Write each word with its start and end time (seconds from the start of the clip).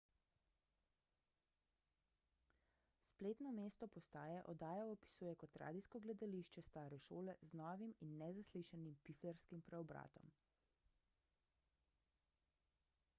spletno 3.09 3.51
mesto 3.57 3.89
postaje 3.97 4.39
oddajo 4.53 4.87
opisuje 4.93 5.35
kot 5.45 5.59
radijsko 5.63 6.01
gledališče 6.07 6.65
stare 6.69 7.01
šole 7.09 7.37
z 7.51 7.61
novim 7.63 7.93
in 8.07 8.17
nezaslišanim 8.25 8.97
piflarskim 9.09 9.65
preobratom 9.71 10.33